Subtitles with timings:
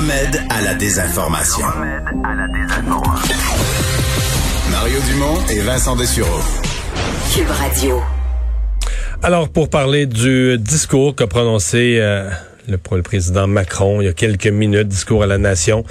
[0.00, 1.66] Remède à la désinformation.
[4.70, 6.40] Mario Dumont et Vincent Dessureau.
[7.34, 8.00] Cube Radio.
[9.22, 12.30] Alors, pour parler du discours qu'a prononcé euh,
[12.66, 15.84] le, le, président Macron il y a quelques minutes, discours à la nation,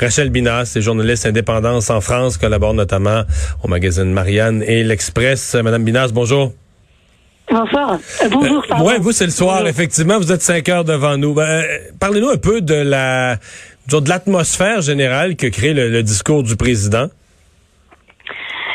[0.00, 3.24] Rachel Binas, journaliste indépendance en France, collabore notamment
[3.64, 5.56] au magazine Marianne et l'Express.
[5.56, 6.52] Madame Binas, bonjour.
[7.50, 7.98] Bonsoir.
[8.22, 8.64] Euh, bonjour.
[8.70, 9.68] Euh, ouais, vous, c'est le soir, bonjour.
[9.68, 10.18] effectivement.
[10.18, 11.34] Vous êtes cinq heures devant nous.
[11.34, 11.64] Ben,
[12.00, 13.36] Parlez-nous un peu de la
[13.88, 17.06] de l'atmosphère générale que crée le, le discours du président.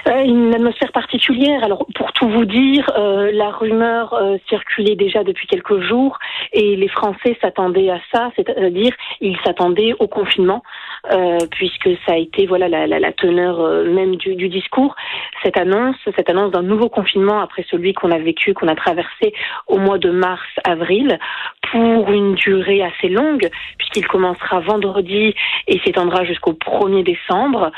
[0.07, 1.63] Euh, une atmosphère particulière.
[1.63, 6.17] Alors, pour tout vous dire, euh, la rumeur euh, circulait déjà depuis quelques jours
[6.53, 10.63] et les Français s'attendaient à ça, c'est-à-dire ils s'attendaient au confinement,
[11.11, 14.95] euh, puisque ça a été voilà la, la, teneur même du, du, discours.
[15.44, 19.33] Cette annonce, cette annonce d'un nouveau confinement après celui qu'on a vécu, qu'on a traversé
[19.67, 21.19] au mois de mars-avril,
[21.72, 25.33] pour une durée assez longue, puisqu'il commencera vendredi
[25.67, 27.72] et s'étendra jusqu'au 1er décembre.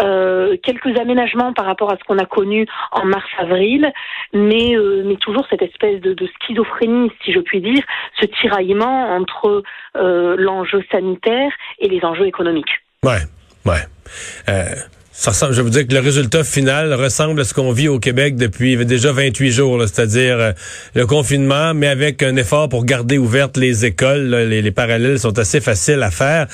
[0.00, 3.92] Euh, quelques aménagements par rapport à ce qu'on a connu en mars-avril,
[4.32, 7.82] mais, euh, mais toujours cette espèce de, schizophrénie, si je puis dire,
[8.20, 9.62] ce tiraillement entre
[9.96, 12.82] euh, l'enjeu sanitaire et les enjeux économiques.
[13.02, 13.22] Ouais,
[13.66, 13.82] ouais.
[15.10, 17.88] Euh, ça ressemble, je vous dire que le résultat final ressemble à ce qu'on vit
[17.88, 20.52] au Québec depuis déjà 28 jours, c'est-à-dire euh,
[20.94, 24.28] le confinement, mais avec un effort pour garder ouvertes les écoles.
[24.28, 26.46] Là, les, les, parallèles sont assez faciles à faire.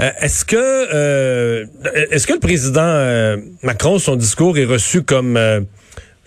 [0.00, 1.64] Euh, est-ce que euh,
[2.10, 5.38] est-ce que le président Macron, son discours est reçu comme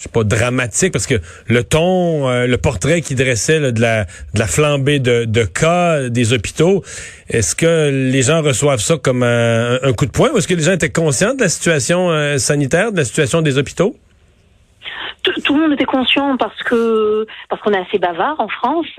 [0.05, 1.16] sais pas dramatique parce que
[1.47, 5.43] le ton, euh, le portrait qu'il dressait là, de, la, de la flambée de, de
[5.43, 6.83] cas des hôpitaux,
[7.29, 10.53] est-ce que les gens reçoivent ça comme un, un coup de poing ou est-ce que
[10.53, 13.95] les gens étaient conscients de la situation euh, sanitaire, de la situation des hôpitaux?
[15.45, 18.89] Tout le monde était conscient parce que parce qu'on est assez bavard en France,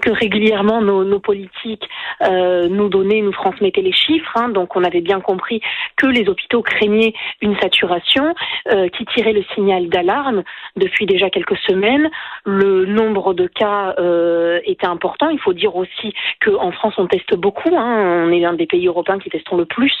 [0.00, 1.88] que régulièrement nos, nos politiques
[2.22, 4.32] euh, nous donnaient, nous transmettaient les chiffres.
[4.36, 5.60] Hein, donc on avait bien compris
[5.96, 7.12] que les hôpitaux craignaient
[7.42, 8.34] une saturation
[8.70, 10.44] euh, qui tirait le signal d'alarme
[10.76, 12.08] depuis déjà quelques semaines.
[12.48, 15.30] Le nombre de cas euh, était important.
[15.30, 16.14] Il faut dire aussi
[16.44, 17.74] qu'en France on teste beaucoup.
[17.74, 19.92] Hein, on est l'un des pays européens qui testons le plus.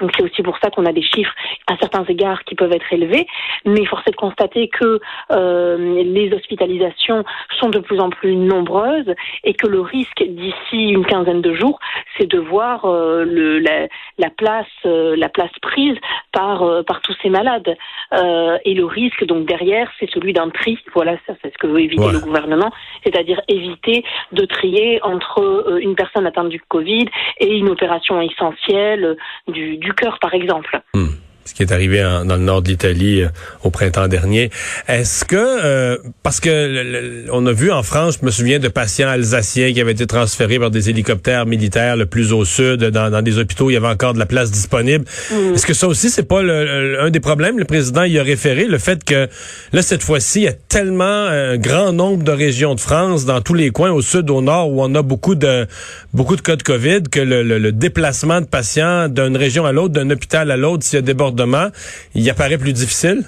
[0.00, 1.32] Donc c'est aussi pour ça qu'on a des chiffres
[1.68, 3.26] à certains égards qui peuvent être élevés.
[3.64, 7.24] Mais force est de constater que euh, les hospitalisations
[7.60, 9.14] sont de plus en plus nombreuses
[9.44, 11.78] et que le risque d'ici une quinzaine de jours,
[12.22, 13.88] c'est de voir euh, le, la,
[14.18, 15.96] la, place, euh, la place prise
[16.32, 17.76] par, euh, par tous ces malades.
[18.64, 20.78] Et le risque, donc derrière, c'est celui d'un tri.
[20.94, 22.70] Voilà, ça, c'est ce que veut éviter le gouvernement,
[23.02, 27.06] c'est-à-dire éviter de trier entre une personne atteinte du Covid
[27.38, 29.16] et une opération essentielle
[29.48, 30.82] du, du cœur, par exemple.
[30.94, 31.06] Mmh
[31.44, 33.28] ce qui est arrivé en, dans le nord de l'Italie euh,
[33.64, 34.50] au printemps dernier.
[34.88, 38.58] Est-ce que euh, parce que le, le, on a vu en France, je me souviens
[38.58, 42.84] de patients alsaciens qui avaient été transférés par des hélicoptères militaires le plus au sud,
[42.84, 45.04] dans, dans des hôpitaux, il y avait encore de la place disponible.
[45.30, 45.54] Mmh.
[45.54, 47.58] Est-ce que ça aussi c'est pas le, un des problèmes?
[47.58, 49.28] Le président y a référé le fait que
[49.72, 53.40] là cette fois-ci il y a tellement un grand nombre de régions de France dans
[53.40, 55.66] tous les coins au sud, au nord où on a beaucoup de
[56.14, 59.94] beaucoup de cas de Covid que le, le déplacement de patients d'une région à l'autre,
[59.94, 61.02] d'un hôpital à l'autre, s'il y a
[62.14, 63.24] il apparaît plus difficile?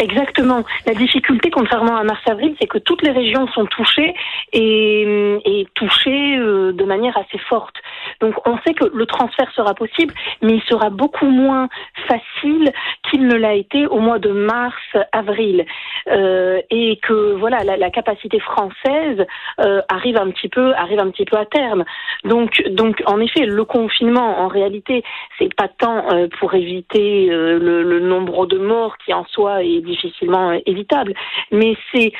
[0.00, 0.62] Exactement.
[0.86, 4.14] La difficulté, contrairement à mars-avril, c'est que toutes les régions sont touchées
[4.52, 7.74] et, et touchées euh, de manière assez forte.
[8.20, 11.68] Donc on sait que le transfert sera possible, mais il sera beaucoup moins
[12.06, 12.72] facile
[13.10, 15.66] qu'il ne l'a été au mois de mars-avril.
[16.08, 19.26] Euh, et que voilà, la, la capacité française
[19.60, 21.84] euh, arrive un petit peu, arrive un petit peu à terme.
[22.24, 25.02] Donc, donc en effet, le confinement, en réalité,
[25.38, 29.62] c'est pas tant euh, pour éviter euh, le, le, nombre de morts qui en soi
[29.88, 31.14] difficilement évitable,
[31.50, 32.12] mais c'est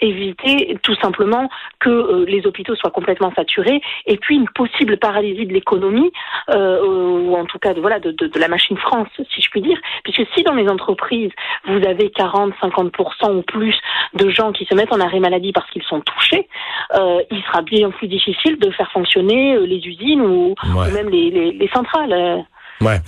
[0.00, 1.48] éviter tout simplement
[1.80, 6.12] que les hôpitaux soient complètement saturés et puis une possible paralysie de l'économie
[6.48, 9.62] ou en tout cas de, voilà de, de, de la machine France, si je puis
[9.62, 11.30] dire, puisque si dans les entreprises
[11.66, 13.76] vous avez 40-50% ou plus
[14.14, 16.48] de gens qui se mettent en arrêt maladie parce qu'ils sont touchés,
[16.94, 20.88] euh, il sera bien plus difficile de faire fonctionner les usines ou, ouais.
[20.88, 22.44] ou même les, les, les centrales.
[22.82, 23.00] Ouais.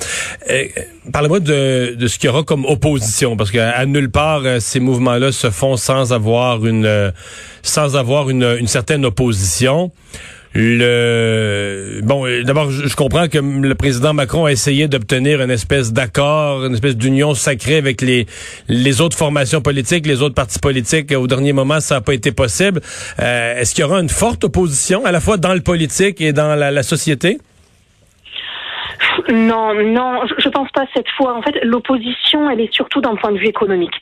[0.51, 0.65] Euh,
[1.13, 4.81] Parlez-moi de, de ce qu'il y aura comme opposition, parce qu'à nulle part euh, ces
[4.81, 7.11] mouvements-là se font sans avoir une euh,
[7.63, 9.91] sans avoir une, une certaine opposition.
[10.57, 15.93] Le bon, euh, d'abord, je, comprends que le président Macron a essayé d'obtenir une espèce
[15.93, 18.27] d'accord, une espèce d'union sacrée avec les
[18.69, 21.13] les autres formations politiques, les autres partis politiques.
[21.13, 22.81] Au dernier moment, ça n'a pas été possible.
[23.19, 26.33] Euh, Est-ce qu'il y aura une forte opposition, à la fois dans le politique et
[26.33, 27.39] dans la, la société?
[29.31, 31.35] Non, non, je pense pas cette fois.
[31.35, 33.95] En fait, l'opposition, elle est surtout d'un point de vue économique.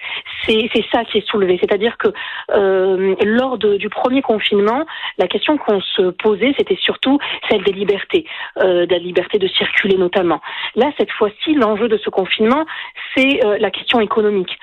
[0.47, 1.59] C'est ça qui est soulevé.
[1.61, 2.09] C'est-à-dire que
[2.53, 4.85] euh, lors du premier confinement,
[5.19, 7.19] la question qu'on se posait, c'était surtout
[7.49, 8.27] celle des libertés,
[8.59, 10.41] euh, de la liberté de circuler notamment.
[10.77, 12.65] Là, cette fois-ci, l'enjeu de ce confinement,
[13.17, 14.59] c'est euh, la question économique.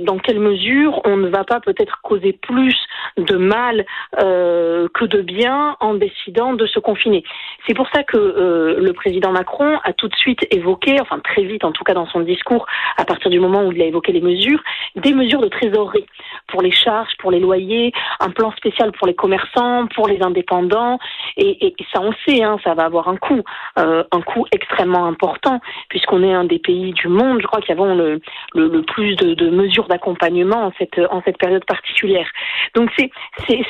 [0.00, 2.76] Dans quelle mesure on ne va pas peut-être causer plus
[3.16, 3.84] de mal
[4.16, 7.22] que de bien en décidant de se confiner.
[7.66, 11.72] C'est pour ça que le président Macron tout de suite évoqué, enfin très vite en
[11.72, 14.62] tout cas dans son discours, à partir du moment où il a évoqué les mesures,
[14.96, 16.06] des mesures de trésorerie
[16.46, 20.98] pour les charges, pour les loyers, un plan spécial pour les commerçants, pour les indépendants,
[21.36, 23.42] et, ça on sait, hein, ça va avoir un coût,
[23.78, 27.72] euh, un coût extrêmement important, puisqu'on est un des pays du monde, je crois, qui
[27.72, 28.20] avons le,
[28.54, 32.28] le, plus de, mesures d'accompagnement en cette, en cette période particulière.
[32.74, 33.10] Donc c'est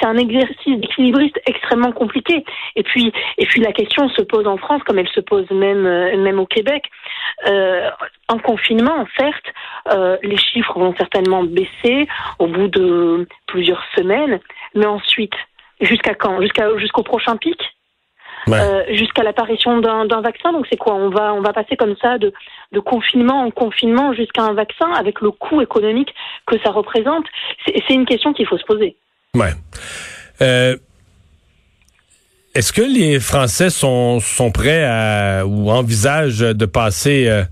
[0.03, 2.44] un exercice d'équilibriste extrêmement compliqué.
[2.76, 5.87] Et puis et puis la question se pose en France comme elle se pose même
[6.16, 6.84] même au Québec.
[7.46, 7.90] Euh,
[8.28, 9.46] en confinement, certes,
[9.93, 12.08] euh, les chiffres vont certainement baisser
[12.38, 14.40] au bout de plusieurs semaines,
[14.75, 15.34] mais ensuite,
[15.81, 16.40] jusqu'à quand?
[16.40, 17.58] Jusqu'à jusqu'au prochain pic?
[18.46, 18.58] Ouais.
[18.60, 20.52] euh, jusqu'à l'apparition d'un vaccin.
[20.52, 20.94] Donc c'est quoi?
[20.94, 22.32] On va on va passer comme ça de,
[22.72, 26.14] de confinement en confinement jusqu'à un vaccin avec le coût économique
[26.46, 27.26] que ça représente?
[27.66, 28.96] C'est une question qu'il faut se poser.
[29.34, 29.52] Ouais.
[32.54, 37.44] Est-ce que les Français sont, sont prêts ou envisagent de passer euh,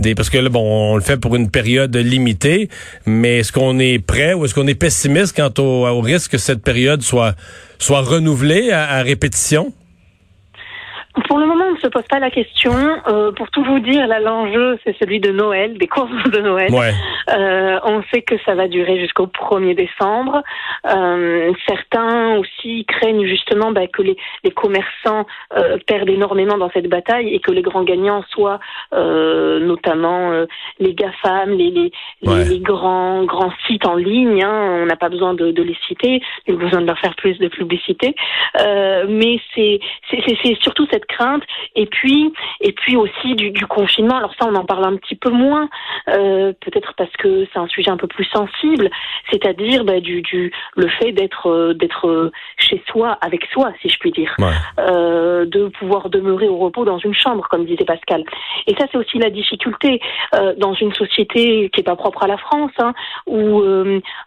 [0.00, 2.68] des parce que là bon on le fait pour une période limitée,
[3.04, 6.62] mais est-ce qu'on est prêt ou est-ce qu'on est pessimiste quant au, risque que cette
[6.62, 7.34] période soit
[7.78, 9.72] soit renouvelée à répétition?
[11.26, 12.72] Pour le moment, on ne se pose pas la question.
[13.08, 16.72] Euh, pour tout vous dire, là, l'enjeu, c'est celui de Noël, des courses de Noël.
[16.72, 16.92] Ouais.
[17.34, 20.42] Euh, on sait que ça va durer jusqu'au 1er décembre.
[20.86, 25.26] Euh, certains aussi craignent justement bah, que les, les commerçants
[25.56, 28.60] euh, perdent énormément dans cette bataille et que les grands gagnants soient
[28.94, 30.46] euh, notamment euh,
[30.78, 31.90] les GAFAM, les, les,
[32.22, 32.44] Ouais.
[32.44, 34.42] les, les grands grands sites en ligne.
[34.42, 34.80] Hein.
[34.82, 37.38] On n'a pas besoin de, de les citer, il a besoin de leur faire plus
[37.38, 38.14] de publicité.
[38.60, 39.80] Euh, mais c'est
[40.60, 41.42] surtout cette crainte
[41.74, 44.16] et puis et puis aussi du, du confinement.
[44.16, 45.68] Alors ça, on en parle un petit peu moins,
[46.08, 48.90] euh, peut-être parce que c'est un sujet un peu plus sensible,
[49.30, 53.88] c'est-à-dire bah, du, du le fait d'être euh, d'être euh, chez soi avec soi, si
[53.88, 54.52] je puis dire, Ouais.
[54.78, 58.24] euh, de pouvoir demeurer au repos dans une chambre, comme disait Pascal.
[58.66, 60.00] Et ça, c'est aussi la difficulté
[60.34, 62.92] euh, dans une société qui est pas propre à la France, hein,
[63.26, 63.62] où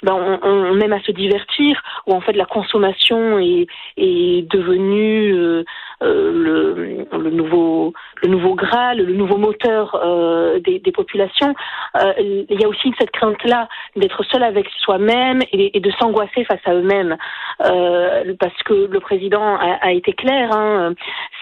[0.04, 3.68] ben, on, on aime à se divertir, où en fait la consommation est,
[3.98, 5.64] est devenue
[6.02, 11.54] le, le nouveau le nouveau graal, le nouveau moteur euh, des, populations.
[11.98, 16.60] Euh, il y a aussi cette crainte-là d'être seul avec soi-même et, de s'angoisser face
[16.66, 17.18] à eux-mêmes,
[17.64, 20.52] euh, parce que le président a, été clair.
[20.52, 20.94] Hein,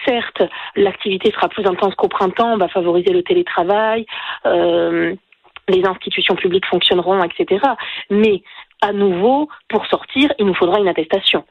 [0.06, 0.42] certes,
[0.76, 4.06] l'activité sera plus intense qu'au printemps, on va favoriser le télétravail.
[4.46, 5.14] Euh,
[5.68, 7.60] les institutions publiques fonctionneront, etc.
[8.10, 8.42] Mais
[8.80, 11.44] à nouveau, pour sortir, il nous faudra une attestation.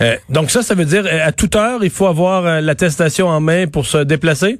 [0.00, 3.28] Euh, donc ça, ça veut dire euh, à toute heure, il faut avoir euh, l'attestation
[3.28, 4.58] en main pour se déplacer?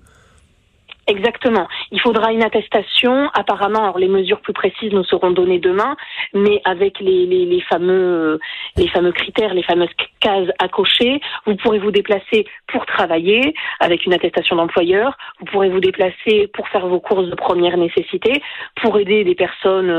[1.07, 1.67] Exactement.
[1.91, 3.31] Il faudra une attestation.
[3.35, 5.97] Apparemment, les mesures plus précises nous seront données demain,
[6.35, 8.39] mais avec les, fameux
[8.77, 9.89] les fameux critères, les fameuses
[10.21, 15.19] cases à cocher, vous pourrez vous déplacer pour travailler avec une attestation d'employeur.
[15.41, 18.41] Vous pourrez vous déplacer pour faire vos courses de première nécessité,
[18.81, 19.91] pour aider des personnes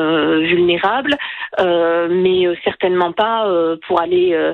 [0.43, 1.17] vulnérables,
[1.59, 3.51] mais certainement pas
[3.85, 4.53] pour aller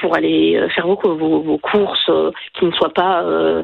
[0.00, 3.62] pour aller euh, faire vos, vos, vos courses euh, qui ne soient pas euh,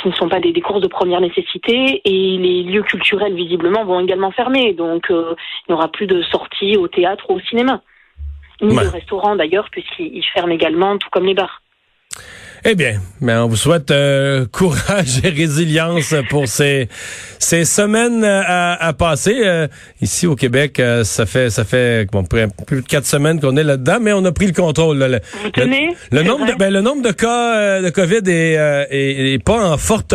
[0.00, 2.00] qui ne sont pas des, des courses de première nécessité.
[2.04, 4.72] Et les lieux culturels visiblement vont également fermer.
[4.72, 5.34] Donc euh,
[5.68, 7.82] il n'y aura plus de sorties au théâtre ou au cinéma.
[8.62, 8.84] Ni Ouais.
[8.84, 11.59] de restaurants d'ailleurs puisqu'ils ils ferment également tout comme les bars
[12.64, 16.88] Eh bien, ben on vous souhaite euh, courage et résilience pour ces
[17.38, 19.66] ces semaines à, à passer Euh,
[20.02, 20.78] ici au Québec.
[20.78, 24.24] euh, ça fait ça fait bon, plus de quatre semaines qu'on est là-dedans, mais on
[24.26, 24.98] a pris le contrôle.
[24.98, 25.08] là.
[25.08, 25.96] Le, Vous tenez?
[26.12, 29.42] le, nombre de, ben, le nombre de cas euh, de Covid est, euh, est, est
[29.42, 30.06] pas en forte